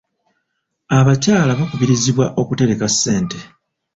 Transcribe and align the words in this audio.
Abakyala 0.97 1.51
bakubirizibwa 1.59 2.25
okutereka 2.41 2.85
ssente. 2.93 3.37